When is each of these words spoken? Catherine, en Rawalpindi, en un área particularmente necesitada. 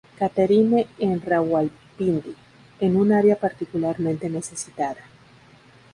Catherine, 0.17 0.87
en 0.97 1.21
Rawalpindi, 1.21 2.35
en 2.79 2.95
un 2.95 3.11
área 3.11 3.35
particularmente 3.35 4.29
necesitada. 4.31 5.03